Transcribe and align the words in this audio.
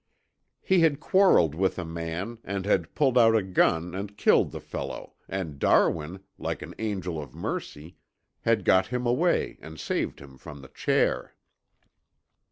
He 0.63 0.79
had 0.79 0.99
quarreled 0.99 1.53
with 1.53 1.77
a 1.77 1.85
man 1.85 2.39
and 2.43 2.65
had 2.65 2.95
pulled 2.95 3.19
out 3.19 3.35
a 3.35 3.43
gun 3.43 3.93
and 3.93 4.17
killed 4.17 4.49
the 4.49 4.59
fellow 4.59 5.13
and 5.29 5.59
Darwin, 5.59 6.21
like 6.39 6.63
an 6.63 6.73
angel 6.79 7.21
of 7.21 7.35
mercy, 7.35 7.97
had 8.39 8.65
got 8.65 8.87
him 8.87 9.05
away 9.05 9.59
and 9.61 9.79
saved 9.79 10.19
him 10.19 10.39
from 10.39 10.61
the 10.63 10.69
chair. 10.69 11.35